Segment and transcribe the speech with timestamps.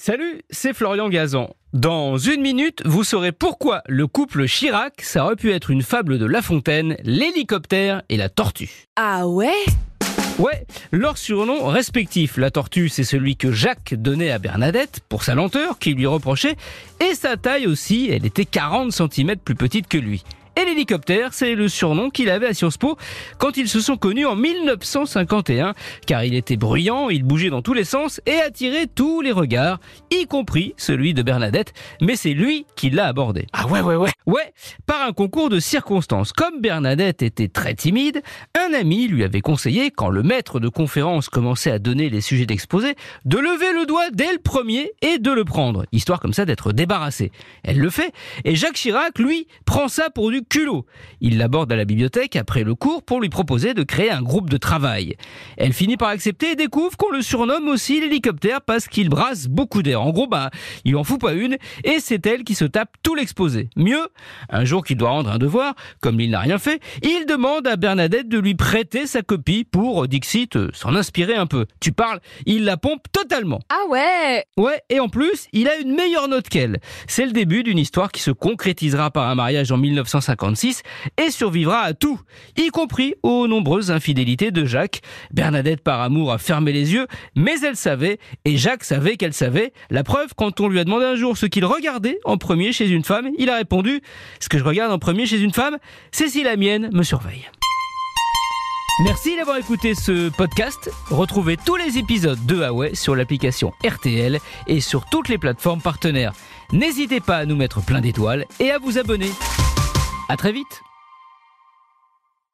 [0.00, 1.50] Salut, c'est Florian Gazan.
[1.72, 6.20] Dans une minute, vous saurez pourquoi le couple Chirac, ça aurait pu être une fable
[6.20, 8.86] de La Fontaine, l'hélicoptère et la tortue.
[8.94, 9.50] Ah ouais?
[10.38, 12.36] Ouais, leur surnom respectif.
[12.36, 16.54] La tortue, c'est celui que Jacques donnait à Bernadette pour sa lenteur qu'il lui reprochait,
[17.00, 20.22] et sa taille aussi, elle était 40 cm plus petite que lui.
[20.78, 22.96] L'hélicoptère, c'est le surnom qu'il avait à Sciences Po
[23.38, 25.74] quand ils se sont connus en 1951,
[26.06, 29.80] car il était bruyant, il bougeait dans tous les sens et attirait tous les regards,
[30.12, 33.46] y compris celui de Bernadette, mais c'est lui qui l'a abordé.
[33.52, 34.10] Ah ouais, ouais, ouais.
[34.26, 34.52] Ouais,
[34.86, 36.32] par un concours de circonstances.
[36.32, 38.22] Comme Bernadette était très timide,
[38.54, 42.46] un ami lui avait conseillé, quand le maître de conférence commençait à donner les sujets
[42.46, 46.44] d'exposé, de lever le doigt dès le premier et de le prendre, histoire comme ça
[46.44, 47.32] d'être débarrassé.
[47.64, 48.12] Elle le fait,
[48.44, 50.86] et Jacques Chirac, lui, prend ça pour du culot.
[51.20, 54.50] Il l'aborde à la bibliothèque après le cours pour lui proposer de créer un groupe
[54.50, 55.16] de travail.
[55.56, 59.82] Elle finit par accepter et découvre qu'on le surnomme aussi l'hélicoptère parce qu'il brasse beaucoup
[59.82, 60.02] d'air.
[60.02, 60.50] En gros, bah,
[60.84, 63.68] il en fout pas une et c'est elle qui se tape tout l'exposé.
[63.76, 64.08] Mieux,
[64.48, 67.76] un jour qu'il doit rendre un devoir, comme il n'a rien fait, il demande à
[67.76, 71.66] Bernadette de lui prêter sa copie pour, Dixit, euh, s'en inspirer un peu.
[71.80, 73.60] Tu parles, il la pompe totalement.
[73.70, 76.78] Ah ouais Ouais, et en plus, il a une meilleure note qu'elle.
[77.06, 79.78] C'est le début d'une histoire qui se concrétisera par un mariage en
[80.58, 80.82] 1956
[81.16, 82.20] et survivra à tout,
[82.56, 85.00] y compris aux nombreuses infidélités de Jacques.
[85.32, 89.72] Bernadette, par amour, a fermé les yeux, mais elle savait, et Jacques savait qu'elle savait.
[89.90, 92.88] La preuve, quand on lui a demandé un jour ce qu'il regardait en premier chez
[92.88, 94.00] une femme, il a répondu
[94.40, 95.78] Ce que je regarde en premier chez une femme,
[96.12, 97.48] c'est si la mienne me surveille.
[99.04, 100.90] Merci d'avoir écouté ce podcast.
[101.08, 106.32] Retrouvez tous les épisodes de Huawei sur l'application RTL et sur toutes les plateformes partenaires.
[106.72, 109.30] N'hésitez pas à nous mettre plein d'étoiles et à vous abonner.
[110.28, 110.82] À très vite